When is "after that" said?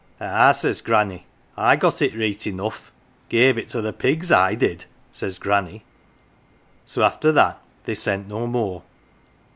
7.03-7.61